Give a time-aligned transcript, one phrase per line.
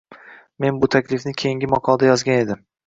[0.65, 2.69] men bu taklifni keyingi maqolada yozgan edim